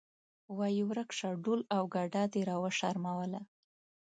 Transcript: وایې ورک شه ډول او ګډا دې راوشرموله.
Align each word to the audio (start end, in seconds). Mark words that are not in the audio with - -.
وایې 0.57 0.83
ورک 0.89 1.09
شه 1.17 1.29
ډول 1.43 1.61
او 1.75 1.83
ګډا 1.95 2.23
دې 2.33 2.41
راوشرموله. 2.49 3.41